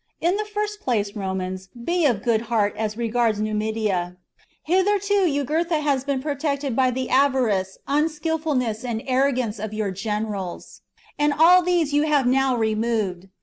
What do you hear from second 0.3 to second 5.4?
the first place, Romans, be of good heart as regards Numidia. Hitherto